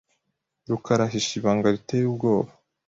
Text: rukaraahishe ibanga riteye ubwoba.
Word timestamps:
rukaraahishe 0.69 1.31
ibanga 1.39 1.67
riteye 1.75 2.05
ubwoba. 2.11 2.51